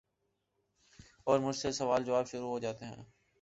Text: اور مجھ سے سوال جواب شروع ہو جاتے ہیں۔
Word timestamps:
اور 1.23 1.39
مجھ 1.39 1.55
سے 1.55 1.71
سوال 1.71 2.03
جواب 2.03 2.27
شروع 2.27 2.49
ہو 2.49 2.59
جاتے 2.59 2.85
ہیں۔ 2.85 3.03